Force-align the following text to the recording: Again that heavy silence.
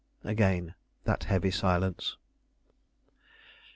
Again 0.23 0.73
that 1.03 1.25
heavy 1.25 1.51
silence. 1.51 2.17